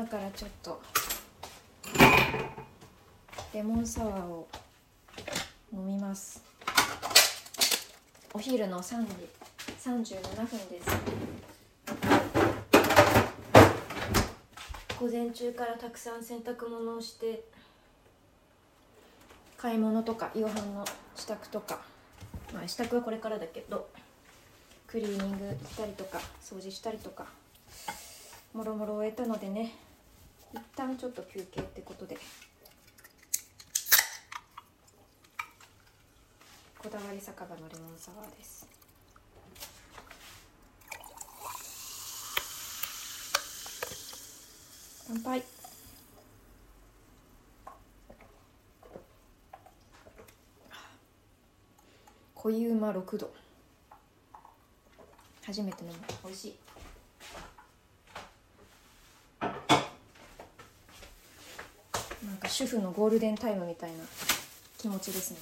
[0.00, 0.80] 今からちょっと
[3.52, 4.48] レモンサワーを
[5.74, 6.42] 飲みます。
[8.32, 9.28] お昼の3時
[9.78, 10.90] 37分です。
[14.98, 17.44] 午前中からたくさん洗濯物をして
[19.58, 21.78] 買い物とか夕飯の支度とか。
[22.54, 23.90] まあ支度はこれからだけど
[24.86, 27.26] クリーニングしたりとか掃除したりとか
[28.54, 29.74] もろもろ終えたのでね
[30.80, 32.16] 旦ちょっと休憩ってことで。
[36.78, 38.66] こだわり酒場のレモンサワーです。
[45.06, 45.42] 乾杯。
[52.36, 53.30] 濃いうま6度。
[55.44, 55.96] 初めて飲む。
[56.24, 56.54] 美味しい
[62.26, 63.98] なんか主婦のゴールデンタイムみたいな
[64.76, 65.38] 気持ちですね。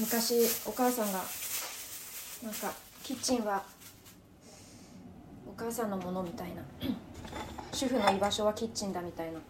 [0.00, 0.34] 昔
[0.66, 1.20] お母さんが
[2.42, 3.64] なんかキッチンは
[5.46, 6.62] お母さんのものみたいな。
[7.74, 9.40] 主婦の居場所はキッチンだみたいな。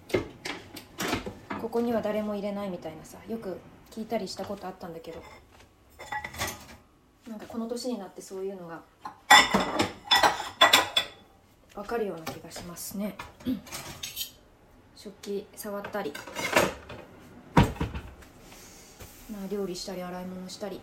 [1.61, 3.19] ここには誰も入れないみたいなさ。
[3.29, 3.59] よく
[3.91, 5.23] 聞いたりしたことあったんだけど。
[7.29, 8.81] なんかこの年になってそういうのが
[11.75, 13.15] 分かるような気がしますね。
[14.97, 16.13] 食器触ったり。
[19.31, 20.81] まあ料理したり洗い物したり。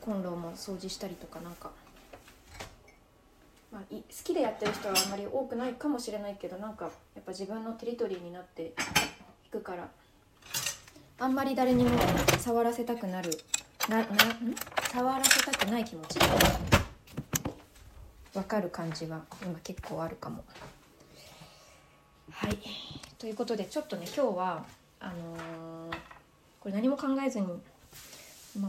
[0.00, 1.72] コンロも掃除したりとかなんか、
[3.72, 6.84] まあ、い好きでやってる人はあんまり多くないかもしれないけどなんか
[7.16, 8.72] やっぱ自分のテリトリーになって
[9.46, 9.88] いくから。
[11.18, 11.98] あんまり誰にも
[12.38, 13.30] 触らせたくなる
[13.88, 14.06] なな
[14.92, 16.18] 触らせたくない気持ち？
[18.36, 20.44] 分かる感じは今結構あるかも。
[22.30, 22.58] はい
[23.18, 24.64] ということでちょっとね今日は
[25.00, 26.16] あのー
[26.66, 27.46] これ何も考えずに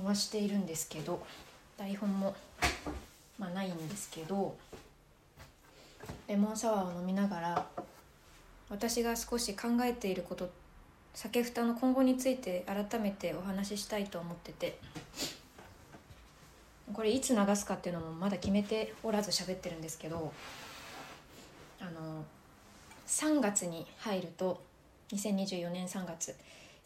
[0.06, 1.20] 回しているんですけど
[1.80, 2.36] 台本も、
[3.40, 4.56] まあ、ないんですけど
[6.28, 7.66] レモンサワーを飲みながら
[8.70, 10.48] 私が少し考えていること
[11.16, 14.78] 酒ふたの今後について改めてお話ししたいと思ってて
[16.94, 20.32] これいつ流すかっていうのもまだ決めておらず喋ってるんですけど
[21.80, 22.24] あの
[23.08, 24.62] 3月に入ると
[25.12, 26.36] 2024年3月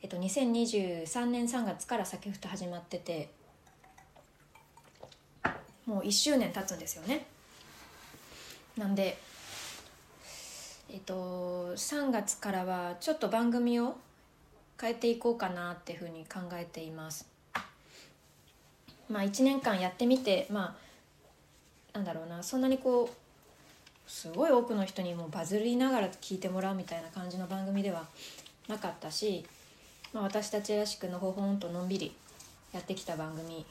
[0.03, 3.29] えっと、2023年3月から酒ふた始まってて
[5.85, 7.25] もう1周年経つんですよね。
[8.77, 9.17] なんで
[10.89, 13.95] えっと3月からはちょっと番組を
[14.79, 17.30] 変えていこうかなっていうふうに考えています。
[19.11, 20.75] まあ1年間やってみてま
[21.93, 28.05] あなんだろうなそんなにこうすごい多くの人にもバズりながら聞いてもらうみたいな感じの番組では
[28.67, 29.45] なかったし
[30.13, 32.11] まあ、私たちらしくのほほんとのんびり
[32.73, 33.65] やってきた番組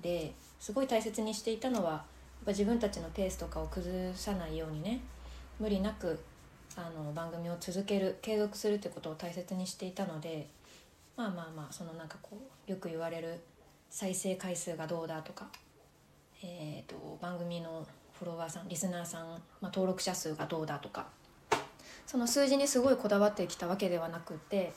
[0.00, 2.02] ですごい大切にしていたのはやっ
[2.46, 5.00] ぱ自分たちのペースとかを崩さないようにね
[5.58, 6.18] 無理なく
[6.76, 10.48] あの番組を続ける継続するってことを大切にしていたので
[11.16, 13.40] まあまあまあそのなんかこうよく言われる
[13.94, 15.46] 再生回数がどうだとか、
[16.42, 17.86] えーと、番組の
[18.18, 21.06] フォロワーさんリスナーさん、まあ、登録者数がどうだとか。
[22.04, 24.72] その数字にすごいこだわってきたわけではなくて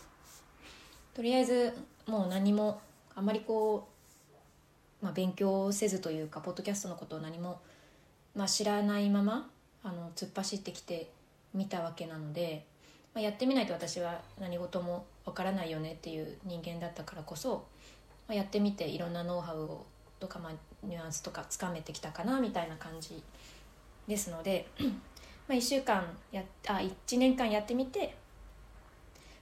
[1.16, 1.74] とりあえず
[2.06, 2.80] もう何も
[3.16, 3.88] あまりこ
[5.02, 7.60] う、まあ、勉強せずというかポッドキャストのことを何も、
[8.36, 9.50] まあ、知らないまま
[9.84, 11.12] あの突っ走ってきて
[11.56, 12.66] みたわけなので、
[13.16, 17.66] まあ、やってみないと私は何事もわからないよねっていう人間だったからこそ、
[18.28, 19.86] まあ、やってみていろんなノウハウを
[20.20, 20.54] とか、まあ、
[20.84, 23.22] ニュアンスとかつかめてきたかなみたいな感じ
[24.08, 24.68] ですので
[25.48, 28.16] まあ1週間やあ1年間やってみて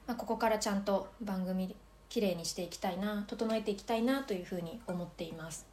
[0.08, 1.76] まあ、ここからちゃんと番組
[2.10, 5.66] きれいにしていきたいな整えていきたいなというふうに思っています。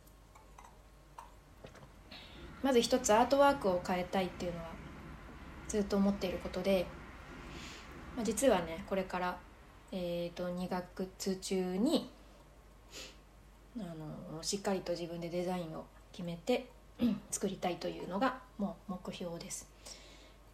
[2.62, 4.67] まず一つアートワークを変えたいっていうのは
[5.69, 6.87] ずっと思っていることで、
[8.17, 9.37] まあ、実はねこれから、
[9.91, 12.08] えーと、2月中に
[13.78, 13.80] あ
[14.34, 16.66] のしっかりと自分でデザインを決めて
[17.30, 19.69] 作りたいというのがもう目標です。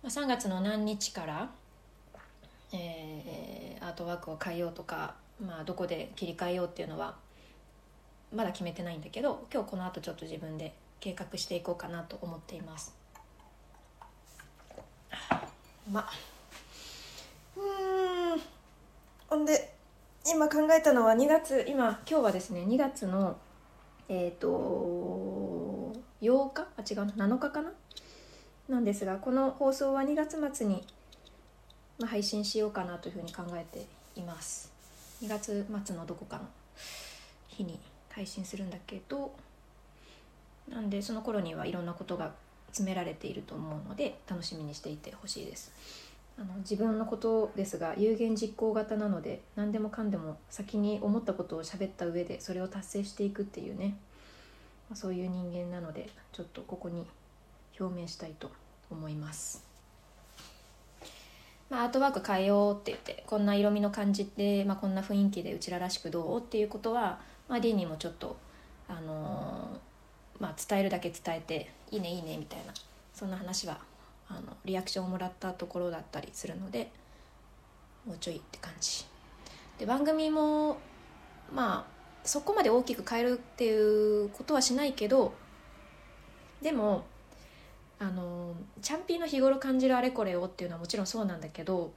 [0.05, 1.51] 3月の何日から
[2.73, 7.17] えー、アートワークを変えようとか、まあ、どこで切り替えようっていうのは
[8.35, 12.95] まだ決めてないんだけど今日この後ちょっと自分で計画していこうかなと思っています
[15.91, 16.11] まあ
[17.57, 18.41] うん
[19.29, 19.78] ほんで
[20.31, 23.39] 今考えたのは2月今今日はですね2月の
[24.11, 26.67] えっ、ー、と8日？
[26.77, 27.73] あ違う7日かな？
[28.69, 30.85] なんですがこの放送は2月末に、
[31.99, 33.87] ま、配信しようかなというふうに考えて
[34.17, 34.71] います。
[35.23, 36.43] 2月末のどこかの
[37.47, 37.79] 日に
[38.11, 39.33] 配信するんだけど
[40.69, 42.33] なんでその頃にはいろんなことが
[42.67, 45.73] 詰められていると思うので楽しみにしていてほしいです。
[46.41, 53.97] あの自分のことですが有言実行型なので何でもかんでも先に思ったことを喋った上でそれを達成していくっていうね、
[54.89, 57.05] まあ、そういう人間なのでちょっとここに
[57.79, 58.51] 表明したいと
[58.91, 59.65] 思います。
[61.71, 68.39] まあ、アートワーク変えようって言ってこんな色味の感じで、まあ、こんな雰囲気でうちららしくどうっていうことは、まあ、ディにもちょっと、
[68.89, 72.73] あのー、まあ、伝えるだけ伝えていいねいいねみたいな
[73.13, 73.79] そんな話は
[74.29, 76.91] あのリアクションをもらったところだったりするので
[78.07, 79.07] もうちょいって感じ。
[79.79, 80.79] で番組も
[81.53, 85.33] まあそこまで大きく変えるっていうことはしないけど
[86.61, 87.05] でも
[87.99, 91.93] あのチャンピーの日頃感じるあれこれをっていうのはもちろんそうなんだけど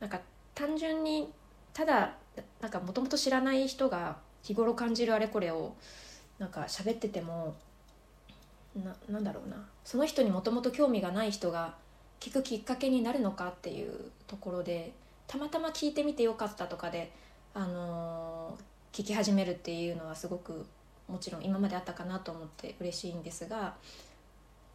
[0.00, 0.20] なんか
[0.54, 1.30] 単純に
[1.74, 2.14] ただ
[2.60, 5.74] なんかもともと知らない人が日頃感じるあれこれを
[6.38, 7.54] なんか喋ってても
[8.76, 9.56] ななんだろうな。
[9.84, 11.74] その人にもともと興味がない人が
[12.20, 14.92] 聞くきっかけになるのかっていうところで
[15.26, 17.10] たまたま聞いてみてよかったとかで、
[17.52, 20.64] あのー、聞き始めるっていうのはすごく
[21.08, 23.74] もちろん今まであったかなと思って嬉しいんですが、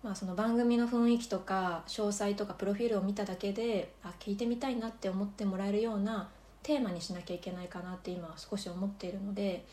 [0.04, 6.30] まあ、その番組の雰囲気とか詳細とかプロフィールを見ただけであ聞いてみたいなって思ってもらえるような
[6.64, 9.66] テーマにしなきゃいけないかなって今は少し思っているので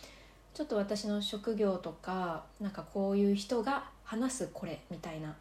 [0.54, 5.34] ちょっと私の職業とかなんかこういう人が話すこれみたいな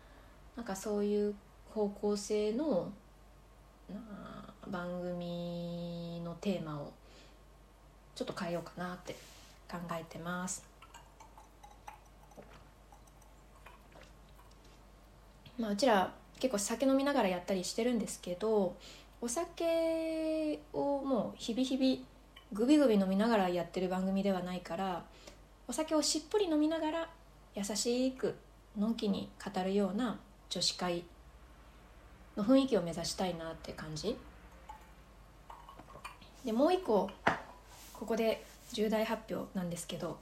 [0.56, 1.36] なんかそういう
[1.71, 2.92] 方向性の
[4.68, 6.92] 番組のテーマを
[8.15, 9.15] ちょっと変えようかなって
[9.71, 10.63] 考えてます。
[15.60, 18.75] まあ、うちら結構酒飲みながらやったりしてるんですけど
[19.21, 22.12] お酒をもう日々日々
[22.53, 25.03] グビグビ飲みながらやってる番組ではないから
[25.67, 27.09] お酒をしっぽり飲みながら
[27.55, 28.35] 優しく
[28.77, 30.19] のんきに語るような
[30.50, 31.03] 女子会
[32.38, 34.15] の雰囲気を目指したいなって感じ。
[36.45, 37.09] でもう一個
[37.94, 40.17] ここで重大発表なんですけど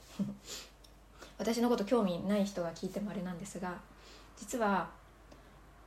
[1.40, 3.80] 私のこと興味ない人が聞いてもあれなんですが
[4.38, 4.90] 実は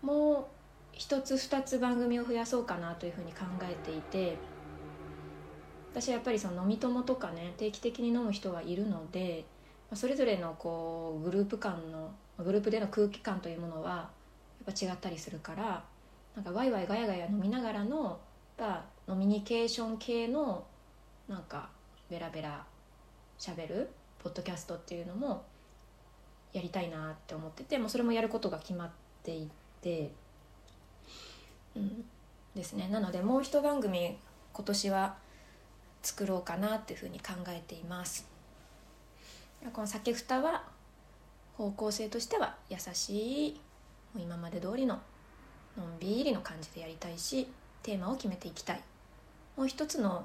[0.02, 0.44] もう
[0.92, 4.36] 一つ二つ番組を増やそうかなというふうに考えていて
[5.94, 9.44] 私はやっぱりその飲み友とかね定期的に飲む人がいるので
[9.92, 12.10] それぞれのこうグループ間の
[12.42, 14.10] グループでの空気感というものは
[14.66, 15.84] やっぱ違ったりするから
[16.34, 18.18] なんかワイワイガヤガヤ飲みながらの
[18.58, 20.64] やノミニケーション系の
[21.28, 21.68] なんか
[22.10, 22.64] ベラベラ
[23.38, 23.88] しゃべる
[24.18, 25.44] ポッドキャストっていうのも
[26.52, 28.90] やりたいなって思っててもうそれもやることが決まっ
[29.22, 29.48] てい
[29.80, 30.10] て、
[31.76, 32.04] うん、
[32.56, 32.88] ですね。
[32.88, 34.16] なのでもう一番組
[34.52, 35.23] 今年は
[36.04, 38.28] 作ろうかなっていうふうに考えています。
[39.72, 40.64] この酒蓋は
[41.56, 43.60] 方向性としては優しい
[44.16, 45.00] 今まで通りの
[45.76, 47.48] のんびりの感じでやりたいし
[47.82, 48.80] テーマを決めていきたい
[49.56, 50.24] もう一つの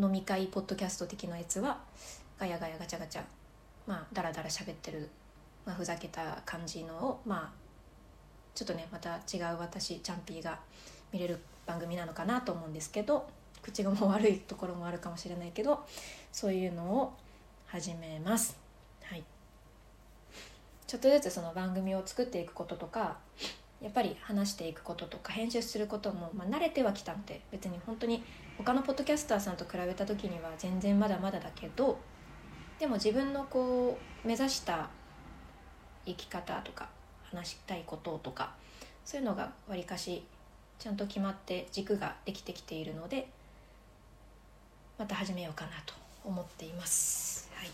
[0.00, 1.80] 飲み会ポッドキャスト的なやつは
[2.38, 3.22] ガヤガヤガチャガチャ
[3.86, 5.08] まあダラダラ喋ってる、
[5.64, 7.66] まあ、ふざけた感じのをまあ
[8.54, 10.58] ちょっとねまた違う私チャンピーが
[11.12, 13.28] 見れる番組なのかなと思うんですけど
[13.66, 15.84] 口がもう悪いところもあるかもしれないけど
[16.30, 17.12] そういうのを
[17.66, 18.56] 始めます。
[19.02, 19.24] はい
[20.86, 23.16] ちょっとずつその番組を作っていくこととか
[23.82, 28.22] やっぱり話していくこととか編集することも、まあ、慣れてはきたので別に本当に
[28.56, 31.98] 他のポッドキャスターさんと比べた時には全然まだまだだけど
[32.78, 34.88] でも自分のこう目指した
[36.06, 36.88] 生き方とか
[37.24, 38.54] 話したいこととか
[39.04, 40.22] そういうのがわりかし
[40.78, 43.28] ちゃんと決まって軸ができてきているので
[44.98, 47.50] また始めようかなと思っています。
[47.54, 47.70] はい。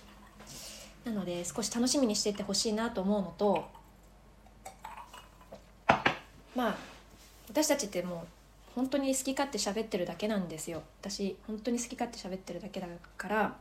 [1.05, 3.69] なので少し楽しみにしていってほしいなと思うのと
[6.55, 6.77] まあ
[7.49, 8.27] 私たちってもう
[8.75, 10.83] 本当に好き勝手喋ってるだけなんですよ。
[11.01, 12.87] 私本当に好き勝手喋ってるだけだ
[13.17, 13.57] から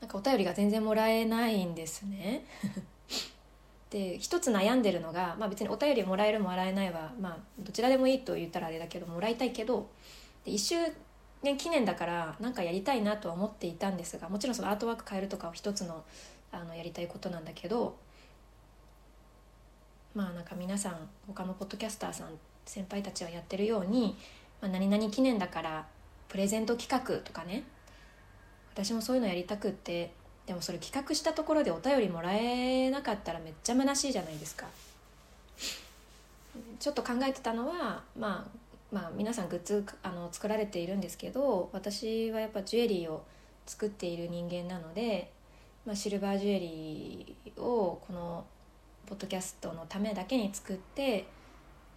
[0.00, 2.44] なんかお便りが全然もらえないんですね。
[3.90, 9.88] で一つ悩んでるのが、まあ、別にお便りもらえるもらえないは、まあ、どちらでもいいと言ったらあれだけどもらいたいけど
[10.44, 10.76] で1周
[11.42, 16.04] 年記念だから何かやりたいなとは思っていたんですがもちろんそのアートワーク変えるとかは一つの
[16.50, 17.96] あのやりたいことなんだけど
[20.14, 22.28] まあなんか皆さん他のポッドキャスターさん
[22.64, 24.16] 先輩たちはやってるように、
[24.60, 25.86] まあ、何々記念だから
[26.28, 27.64] プレゼント企画とかね
[28.74, 30.12] 私もそういうのやりたくって
[30.46, 34.66] でもそれ企画したところでお便りもらえなかったらめっちゃ虚しいじゃないですか。
[36.80, 38.58] ちょっと考えてたのはまあ
[38.90, 43.22] まあ皆さんグッズあの作られているんですけど私はやっぱジュエリーを
[43.66, 45.30] 作っている人間なので、
[45.84, 48.44] まあ、シルバージュエリーをこの
[49.06, 51.26] ポッドキャストのためだけに作って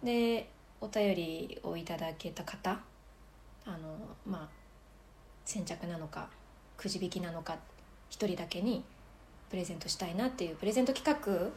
[0.02, 0.48] で
[0.80, 2.78] お便りをいただけた方
[3.64, 3.78] あの
[4.26, 4.48] まあ
[5.44, 6.28] 先着なのか
[6.76, 7.56] くじ引きなのか
[8.10, 8.84] 1人だけに
[9.48, 11.50] プレゼントしたいなっていうプレゼント企画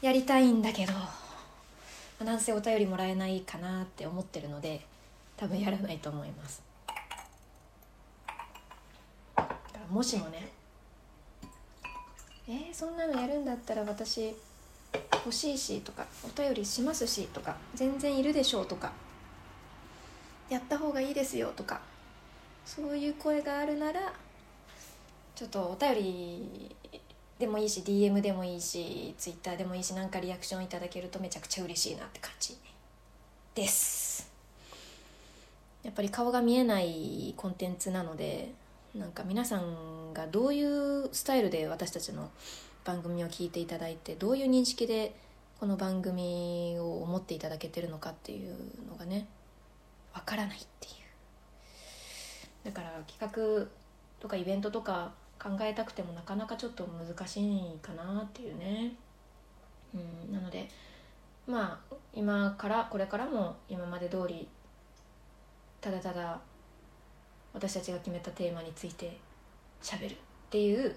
[0.00, 1.29] やりたいんだけど。
[2.24, 4.80] なんせお便りもらえないかなって思ってるので
[5.36, 6.62] 多分やらないと思います。
[9.90, 10.48] もしもね
[12.48, 14.34] えー、そんなのやるんだったら私
[15.12, 18.92] 欲しいしとかお便りしますしとか全然いるでしょうとか
[20.48, 21.80] やった方がいいですよとか
[22.64, 24.12] そういう声があるなら
[25.34, 26.76] ちょっとお便り
[27.40, 32.54] でもいいし DM でもいいし Twitter でもいいし何かリアクションいただけるとめちゃくちゃ嬉しいなって感じ
[33.54, 34.30] です。
[35.82, 38.52] やっぱり顔が見えないコンテンツなので
[38.94, 42.30] なんか皆さんがどういうスタイルで私たちの
[42.84, 45.14] 番組を聞いていただいてどういう認識で
[45.58, 48.54] この番組を思っていただけてるのかっていう
[48.86, 49.26] のがね
[50.12, 52.66] わからないっていう。
[52.66, 53.66] だから企画
[54.20, 58.92] とかイベントとか考えたくてもなかなかちょっと難しいかなっていうね、
[59.94, 60.68] うん、なので
[61.46, 64.46] まあ今からこれからも今まで通り
[65.80, 66.38] ただただ
[67.54, 69.16] 私たちが決めたテーマについて
[69.80, 70.16] しゃべるっ
[70.50, 70.94] ていう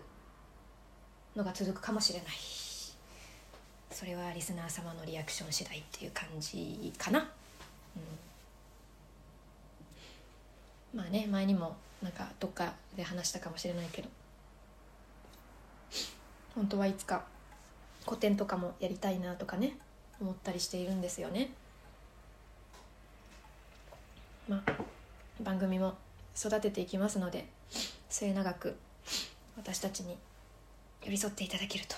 [1.35, 2.29] のが続くかもしれない。
[3.89, 7.19] それはリスナー様のリアクション次第っていう感じかな、
[10.93, 14.09] うん、まあね前にもなんかどっかで話したかもしれないけど。
[16.55, 17.23] 本当はいつか
[18.05, 19.77] 古典とかもやりたいなとかね
[20.21, 21.51] 思ったりしているんですよね。
[24.47, 24.71] まあ
[25.41, 25.95] 番組も
[26.37, 27.47] 育てていきますので
[28.09, 28.75] 末永く
[29.57, 30.17] 私たちに
[31.03, 31.95] 寄り添っていただけると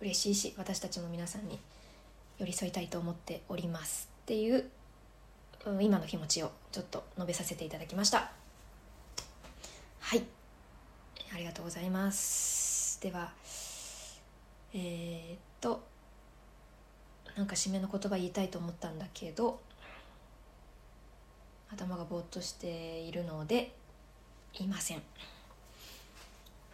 [0.00, 1.58] 嬉しいし私たちも皆さんに
[2.38, 4.64] 寄り添いたいと思っておりますっていう
[5.66, 8.32] うん今の気持ちをちょっと述べさせていただきました。
[10.00, 10.24] はい。
[11.32, 12.69] ありがとうございます。
[13.00, 13.30] では
[14.74, 15.82] えー、っと
[17.36, 19.58] なんか締めの言葉言いたいと思ったんだけど
[21.72, 23.72] 頭がぼーっとしているので
[24.58, 25.02] 言いません。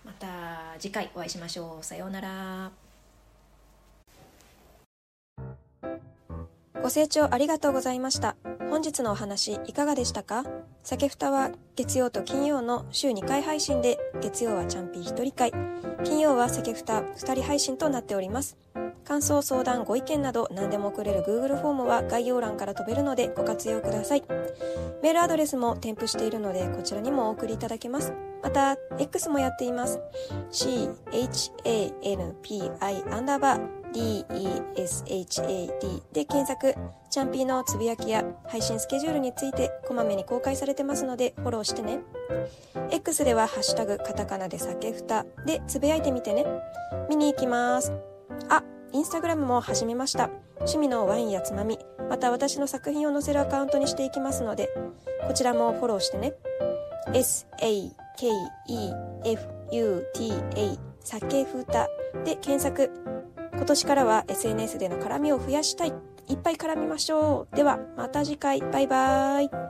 [0.05, 1.85] また次回お会いしましょう。
[1.85, 2.71] さようなら。
[6.81, 8.37] ご清聴ありがとうございました。
[8.77, 10.45] 本日のお話いかがでしたか？
[10.83, 15.51] 酒ふたは月曜と金曜の週2回配信で月曜はチャンピー1人会
[16.05, 18.59] 金曜は酒ふた2人配信となっております
[19.03, 24.25] 感想、相談、ご意見など何でも送れる Google フォームは概要欄から飛べるのでご活用ください。
[25.03, 28.13] メールアドレスも添付しているのでこちらにもお送りいただけます。
[28.43, 30.01] また、X もやっています。
[30.51, 31.13] champi
[33.15, 35.79] アンダーバー DESHAD
[36.13, 36.75] で検索、
[37.09, 42.01] チャンピーのつぶやきや配信スケジュールについてこまめに公開されてますのでフォローしてね。
[42.91, 46.45] X ではハッシュタグカタカナで酒ふたでつぶやいてみてね。
[47.09, 47.91] 見に行きます。
[48.51, 48.63] あ、
[48.93, 50.29] インスタグラムも始めました。
[50.57, 51.79] 趣味のワインやつまみ、
[52.11, 54.69] また私の作品を載せるアカウントにしていきますので、
[55.27, 56.35] こちらもフォローしてね。
[57.15, 57.97] s-a-k-e-f-u-t-a
[61.01, 61.89] 酒ふた
[62.25, 63.16] で検索。
[63.57, 65.95] 今年からは SNS での絡みを増やしたい。
[66.29, 67.57] いっぱい絡みましょう。
[67.57, 68.61] では、また次回。
[68.61, 69.66] バイバーイ。